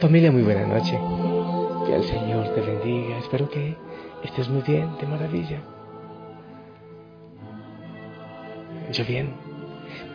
Familia, 0.00 0.30
muy 0.30 0.42
buena 0.42 0.64
noche. 0.64 0.96
Que 1.84 1.96
el 1.96 2.04
Señor 2.04 2.54
te 2.54 2.60
bendiga. 2.60 3.18
Espero 3.18 3.50
que 3.50 3.74
estés 4.22 4.48
muy 4.48 4.62
bien, 4.62 4.96
de 5.00 5.06
maravilla. 5.08 5.60
Yo 8.92 9.04
bien, 9.04 9.34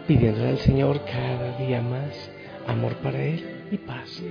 pidiéndole 0.08 0.52
al 0.52 0.60
Señor 0.60 1.02
cada 1.04 1.58
día 1.58 1.82
más 1.82 2.32
amor 2.66 2.94
para 2.96 3.22
Él 3.22 3.68
y 3.72 3.78
paz. 3.78 4.24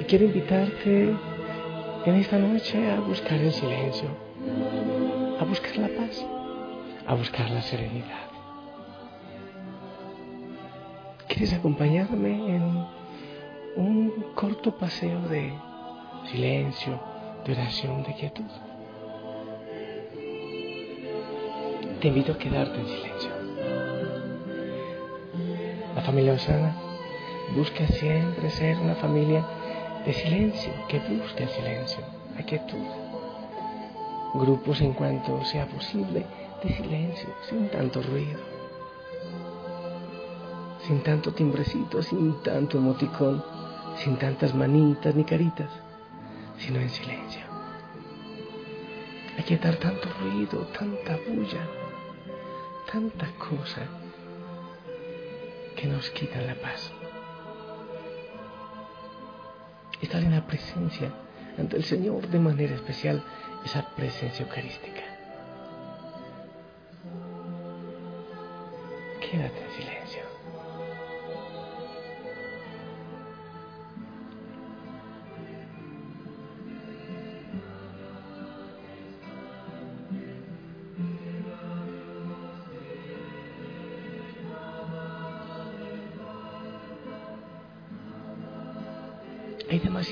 Y 0.00 0.02
quiero 0.02 0.24
invitarte 0.24 1.14
en 2.06 2.14
esta 2.16 2.36
noche 2.36 2.90
a 2.90 2.98
buscar 2.98 3.38
el 3.38 3.52
silencio, 3.52 4.08
a 5.38 5.44
buscar 5.44 5.76
la 5.76 5.88
paz, 5.88 6.26
a 7.06 7.14
buscar 7.14 7.48
la 7.48 7.62
serenidad. 7.62 8.24
¿Quieres 11.28 11.52
acompañarme 11.52 12.56
en 12.56 13.03
un 13.76 14.32
corto 14.34 14.76
paseo 14.76 15.20
de 15.28 15.52
silencio, 16.30 17.00
de 17.44 17.52
oración, 17.52 18.02
de 18.04 18.14
quietud. 18.14 18.44
Te 22.00 22.08
invito 22.08 22.32
a 22.32 22.38
quedarte 22.38 22.78
en 22.78 22.86
silencio. 22.86 23.30
La 25.94 26.02
familia 26.02 26.34
Osana 26.34 26.76
busca 27.56 27.86
siempre 27.86 28.50
ser 28.50 28.78
una 28.78 28.94
familia 28.94 29.44
de 30.04 30.12
silencio, 30.12 30.72
que 30.88 30.98
busque 31.00 31.44
el 31.44 31.48
silencio, 31.48 32.04
la 32.36 32.44
quietud. 32.44 32.86
Grupos 34.34 34.80
en 34.80 34.92
cuanto 34.92 35.44
sea 35.44 35.66
posible 35.66 36.26
de 36.62 36.76
silencio, 36.76 37.28
sin 37.48 37.68
tanto 37.70 38.02
ruido, 38.02 38.38
sin 40.86 41.02
tanto 41.02 41.32
timbrecito, 41.32 42.02
sin 42.02 42.42
tanto 42.42 42.78
emoticón 42.78 43.53
sin 43.96 44.16
tantas 44.16 44.54
manitas 44.54 45.14
ni 45.14 45.24
caritas, 45.24 45.70
sino 46.58 46.80
en 46.80 46.90
silencio. 46.90 47.42
Hay 49.36 49.44
que 49.44 49.56
dar 49.56 49.76
tanto 49.76 50.08
ruido, 50.20 50.66
tanta 50.78 51.18
bulla, 51.28 51.66
tanta 52.90 53.26
cosa 53.38 53.82
que 55.76 55.86
nos 55.86 56.08
quitan 56.10 56.46
la 56.46 56.54
paz. 56.54 56.92
Estar 60.00 60.22
en 60.22 60.32
la 60.32 60.46
presencia 60.46 61.12
ante 61.58 61.76
el 61.76 61.84
Señor 61.84 62.28
de 62.28 62.38
manera 62.38 62.74
especial, 62.74 63.22
esa 63.64 63.88
presencia 63.94 64.44
eucarística. 64.44 65.02
Quédate 69.20 69.64
en 69.64 69.70
silencio. 69.72 70.22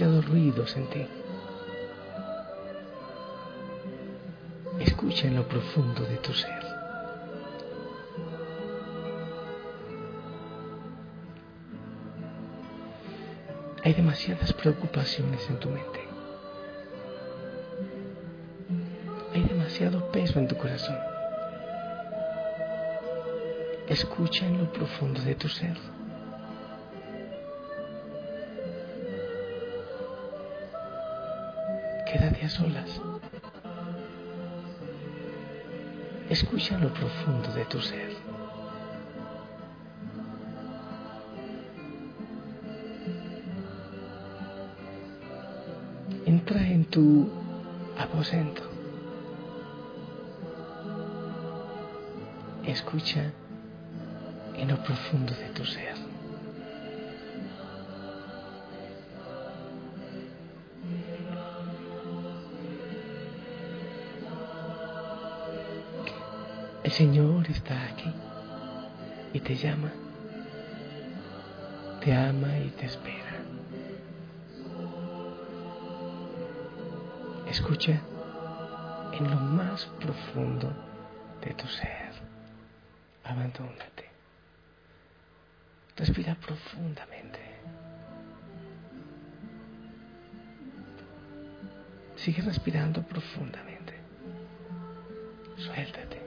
Demasiados 0.02 0.28
ruidos 0.28 0.76
en 0.76 0.86
ti. 0.88 1.06
Escucha 4.80 5.28
en 5.28 5.36
lo 5.36 5.46
profundo 5.46 6.02
de 6.02 6.16
tu 6.16 6.32
ser. 6.32 6.62
Hay 13.84 13.94
demasiadas 13.94 14.52
preocupaciones 14.52 15.48
en 15.48 15.56
tu 15.58 15.68
mente. 15.68 16.00
Hay 19.34 19.42
demasiado 19.44 20.10
peso 20.10 20.38
en 20.38 20.48
tu 20.48 20.56
corazón. 20.56 20.98
Escucha 23.88 24.46
en 24.46 24.58
lo 24.58 24.72
profundo 24.72 25.20
de 25.22 25.34
tu 25.34 25.48
ser. 25.48 25.76
A 32.44 32.48
solas. 32.48 33.00
Escucha 36.28 36.78
lo 36.78 36.92
profundo 36.92 37.52
de 37.52 37.64
tu 37.66 37.80
ser. 37.80 38.10
Entra 46.26 46.66
en 46.66 46.84
tu 46.86 47.28
aposento. 47.98 48.62
Escucha 52.64 53.32
en 54.56 54.68
lo 54.68 54.82
profundo 54.82 55.34
de 55.34 55.48
tu 55.50 55.64
ser. 55.64 56.11
El 66.92 66.98
Señor 66.98 67.50
está 67.50 67.84
aquí 67.84 68.12
y 69.32 69.40
te 69.40 69.56
llama, 69.56 69.90
te 72.04 72.12
ama 72.12 72.58
y 72.58 72.68
te 72.68 72.84
espera. 72.84 73.32
Escucha 77.48 77.98
en 79.14 79.30
lo 79.30 79.36
más 79.36 79.86
profundo 80.02 80.70
de 81.40 81.54
tu 81.54 81.66
ser. 81.66 82.12
Abandónate. 83.24 84.10
Respira 85.96 86.34
profundamente. 86.34 87.40
Sigue 92.16 92.42
respirando 92.42 93.02
profundamente. 93.02 93.94
Suéltate. 95.56 96.21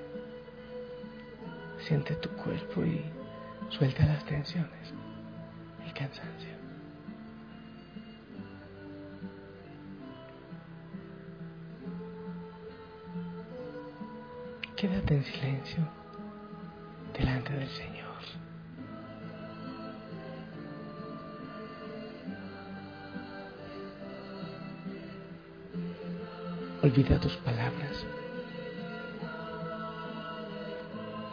Siente 1.88 2.16
tu 2.16 2.29
cuerpo 2.29 2.84
y 2.84 2.99
suelta 3.70 4.03
las 4.08 4.26
tensiones, 4.26 4.91
el 5.85 5.93
cansancio. 5.93 6.49
Quédate 14.76 15.14
en 15.14 15.23
silencio 15.26 15.87
delante 17.16 17.53
del 17.53 17.70
Señor. 17.70 18.05
Olvida 26.82 27.20
tus 27.20 27.35
palabras. 27.37 27.65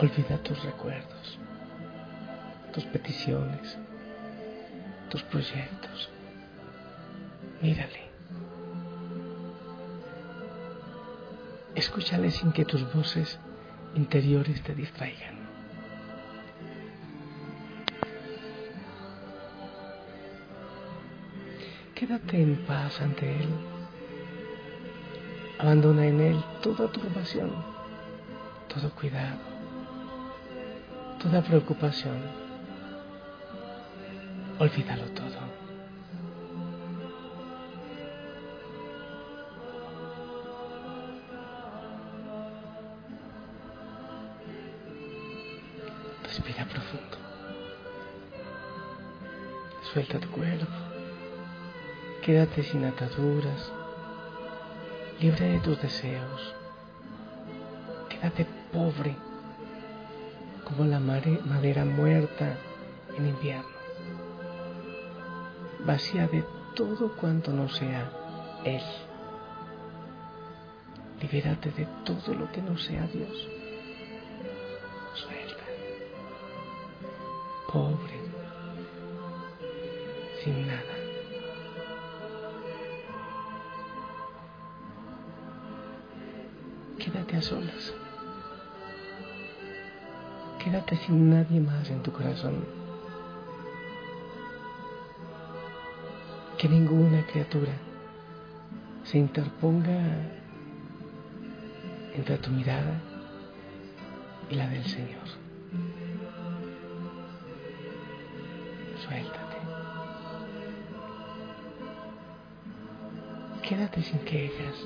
Olvida 0.03 0.37
tus 0.39 0.61
recuerdos, 0.65 1.39
tus 2.75 2.83
peticiones, 2.87 3.79
tus 5.09 5.23
proyectos. 5.23 6.11
Mírale. 7.61 8.11
Escúchale 11.77 12.33
sin 12.33 12.51
que 12.51 12.65
tus 12.65 12.93
voces 12.93 13.39
interiores 13.95 14.61
te 14.65 14.75
distraigan. 14.75 15.37
Quédate 21.95 22.43
en 22.43 22.57
paz 22.67 23.01
ante 23.01 23.37
Él. 23.37 23.51
Abandona 25.61 26.09
en 26.09 26.21
Él 26.21 26.45
toda 26.61 26.91
turbación, 26.91 27.53
todo 28.67 28.91
cuidado, 28.97 29.52
toda 31.23 31.41
preocupación. 31.41 32.17
Olvídalo 34.59 35.05
todo. 35.13 35.39
Respira 46.25 46.65
profundo. 46.65 47.17
Suelta 49.93 50.19
tu 50.19 50.29
cuerpo. 50.31 50.67
Quédate 52.23 52.63
sin 52.65 52.85
ataduras. 52.85 53.73
Libre 55.21 55.51
de 55.51 55.61
tus 55.61 55.81
deseos. 55.81 56.55
Quédate 58.09 58.45
pobre 58.73 59.17
como 60.73 60.89
la 60.89 61.01
madera 61.01 61.85
muerta 61.85 62.57
en 63.17 63.27
invierno. 63.27 63.71
vacía 65.85 66.29
de 66.29 66.45
todo 66.75 67.15
cuanto 67.17 67.53
no 67.53 67.69
sea 67.69 68.11
Él. 68.65 68.81
Libérate 71.21 71.71
de 71.73 71.87
todo 72.05 72.35
lo 72.35 72.51
que 72.53 72.63
no 72.63 72.79
sea 72.79 73.07
Dios. 73.09 73.49
Suelta. 75.15 75.65
Pobre. 77.71 78.21
Sin 80.43 80.67
nada. 80.67 80.83
Quédate 86.99 87.37
a 87.37 87.43
solas. 87.43 87.95
Quédate 90.73 90.97
sin 90.97 91.29
nadie 91.29 91.61
más 91.61 91.91
en 91.91 92.03
tu 92.03 92.11
corazón. 92.11 92.65
Que 96.57 96.67
ninguna 96.67 97.27
criatura 97.27 97.73
se 99.05 99.19
interponga 99.19 100.01
entre 102.15 102.39
tu 102.39 102.49
mirada 102.49 102.99
y 104.49 104.55
la 104.55 104.67
del 104.69 104.87
Señor. 104.87 105.29
Suéltate. 108.97 109.57
Quédate 113.69 114.03
sin 114.03 114.21
quejas, 114.21 114.77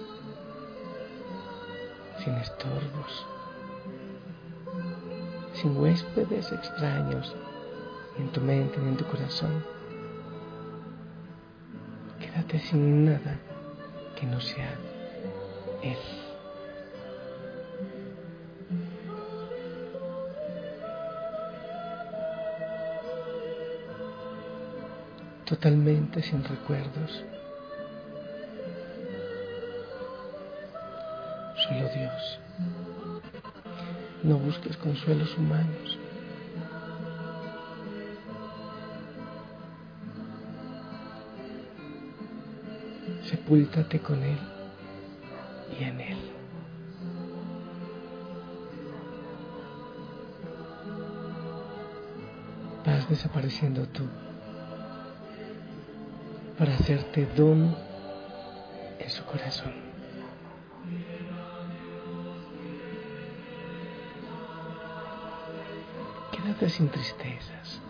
sin 2.25 2.35
estorbos, 2.35 3.36
sin 5.57 5.77
huéspedes 5.77 6.53
extraños 6.53 7.35
en 8.19 8.29
tu 8.31 8.41
mente 8.41 8.79
ni 8.79 8.89
en 8.89 8.97
tu 8.97 9.05
corazón. 9.07 9.65
Quédate 12.21 12.59
sin 12.59 13.05
nada 13.07 13.39
que 14.19 14.27
no 14.27 14.41
sea 14.41 14.75
Él. 15.83 15.99
totalmente 25.47 26.23
sin 26.23 26.45
recuerdos. 26.45 27.25
Solo 31.57 31.89
Dios. 31.95 32.41
No 34.27 34.39
busques 34.39 34.77
consuelos 34.79 35.39
humanos. 35.39 35.97
Sepúltate 43.23 44.01
con 44.01 44.21
Él 44.25 44.39
y 45.79 45.85
en 45.85 46.01
Él. 46.01 46.19
Vas 52.85 53.09
desapareciendo 53.09 53.87
tú 53.87 54.09
para 56.59 56.75
hacerte 56.75 57.29
don 57.37 57.77
en 58.99 59.11
su 59.11 59.25
corazón. 59.25 59.86
Quédate 66.47 66.69
sin 66.71 66.89
tristezas, 66.89 67.81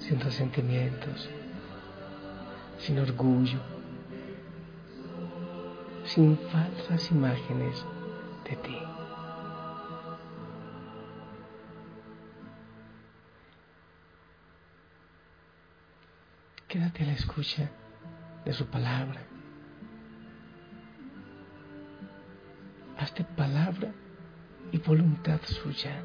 sin 0.00 0.20
resentimientos, 0.20 1.30
sin 2.78 2.98
orgullo, 2.98 3.58
sin 6.04 6.36
falsas 6.52 7.10
imágenes 7.10 7.82
de 8.44 8.56
ti. 8.56 8.78
Quédate 16.68 17.02
a 17.02 17.06
la 17.06 17.12
escucha 17.14 17.70
de 18.44 18.52
su 18.52 18.66
palabra. 18.66 19.22
Hazte 22.98 23.24
palabra 23.24 23.90
y 24.70 24.76
voluntad 24.76 25.40
suya. 25.46 26.02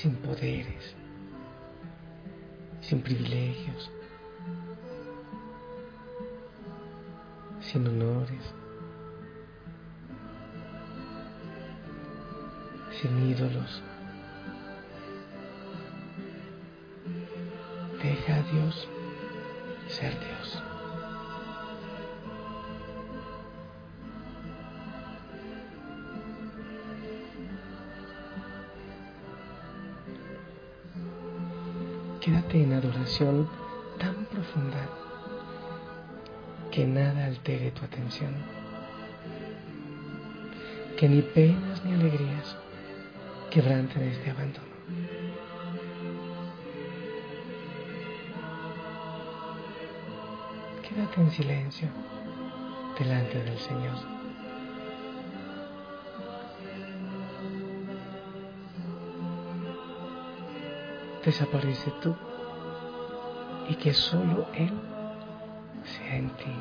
Sin 0.00 0.14
poderes, 0.16 0.96
sin 2.80 3.00
privilegios, 3.02 3.90
sin 7.60 7.86
honores 7.86 8.54
sin 13.00 13.30
ídolos. 13.30 13.82
Deja 18.02 18.36
a 18.36 18.42
Dios 18.52 18.88
ser 19.88 20.12
Dios. 20.20 20.79
En 32.52 32.72
adoración 32.72 33.48
tan 33.96 34.24
profunda 34.24 34.88
que 36.72 36.84
nada 36.84 37.26
altere 37.26 37.70
tu 37.70 37.84
atención, 37.84 38.34
que 40.96 41.08
ni 41.08 41.22
penas 41.22 41.84
ni 41.84 41.94
alegrías 41.94 42.56
quebrante 43.50 44.00
de 44.00 44.10
este 44.10 44.30
abandono. 44.30 44.66
Quédate 50.82 51.20
en 51.20 51.30
silencio 51.30 51.88
delante 52.98 53.44
del 53.44 53.58
Señor. 53.58 53.96
Desaparece 61.24 61.92
tú 62.02 62.16
y 63.70 63.76
que 63.76 63.94
solo 63.94 64.48
Él 64.54 64.72
sea 65.84 66.16
en 66.16 66.28
ti. 66.30 66.52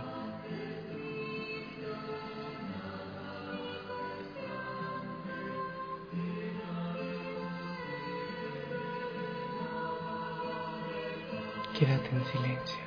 Quédate 11.79 12.09
en 12.15 12.25
silencio. 12.25 12.77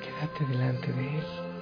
Quédate 0.00 0.46
delante 0.46 0.92
de 0.92 1.18
Él 1.18 1.53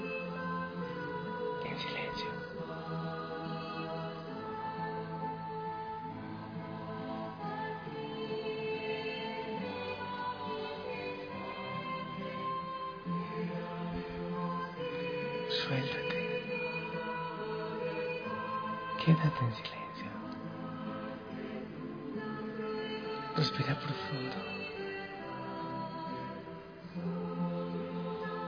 Respira 23.34 23.74
profundo. 23.74 24.36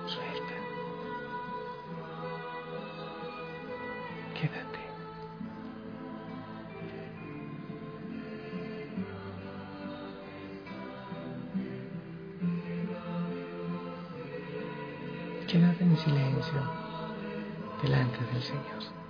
Suelta. 0.07 0.55
Quédate. 4.35 4.81
Quédate 15.49 15.85
en 15.85 15.97
silencio 15.97 16.63
delante 17.83 18.19
del 18.33 18.43
Señor. 18.43 19.04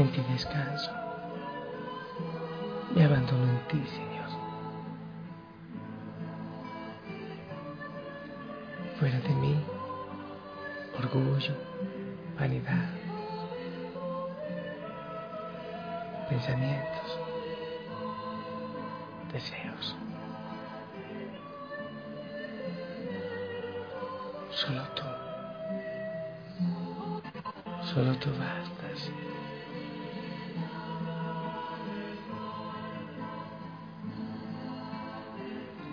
En 0.00 0.12
ti 0.12 0.22
descanso. 0.32 0.90
Me 2.94 3.04
abandono 3.04 3.44
en 3.44 3.58
ti, 3.68 3.84
Señor. 3.86 4.30
Fuera 8.98 9.20
de 9.20 9.28
mí, 9.28 9.62
orgullo, 10.98 11.54
vanidad, 12.38 12.88
pensamientos, 16.28 17.18
deseos. 19.32 19.96
Solo 24.50 24.82
tú. 24.94 25.02
Solo 27.92 28.14
tú 28.16 28.30
bastas. 28.30 28.79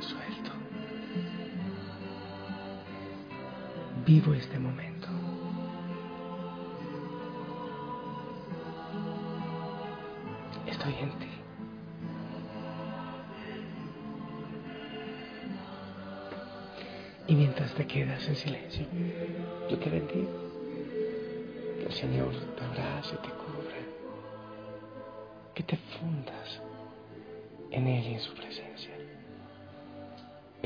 Suelto. 0.08 0.52
Vivo 4.06 4.34
este 4.34 4.58
momento. 4.58 5.08
Estoy 10.66 10.94
en 11.02 11.10
ti. 11.20 11.28
Y 17.28 17.36
mientras 17.36 17.74
te 17.74 17.86
quedas 17.86 18.26
en 18.30 18.36
silencio, 18.38 18.86
yo 19.70 19.78
te 19.78 19.90
bendigo. 19.90 20.32
Que 21.80 21.86
el 21.86 21.94
Señor 21.94 22.34
te 22.56 22.64
abrace 22.64 23.16
y 23.16 23.28
te 23.28 23.34
cubra. 23.34 23.78
Que 25.54 25.64
te 25.64 25.76
fundas 25.76 26.62
en 27.72 27.88
Él 27.88 28.06
y 28.06 28.14
en 28.14 28.22
su 28.22 28.34
presencia. 28.34 28.97